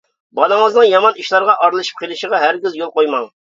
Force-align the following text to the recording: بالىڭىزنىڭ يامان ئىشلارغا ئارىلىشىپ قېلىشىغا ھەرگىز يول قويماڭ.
بالىڭىزنىڭ 0.37 0.87
يامان 0.91 1.19
ئىشلارغا 1.25 1.55
ئارىلىشىپ 1.67 2.01
قېلىشىغا 2.01 2.43
ھەرگىز 2.47 2.83
يول 2.83 2.93
قويماڭ. 2.99 3.33